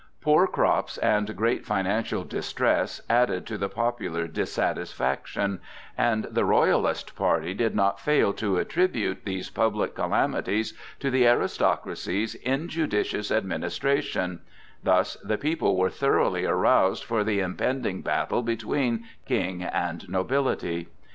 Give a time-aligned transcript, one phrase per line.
[0.19, 5.59] Poor crops and great financial distress added to the popular dissatisfaction,
[5.95, 12.33] and the royalist party did not fail to attribute these public calamities to the aristocracy's
[12.33, 14.39] injudicious administration;
[14.81, 20.87] thus the people were thoroughly aroused for the impending battle between King and nobility.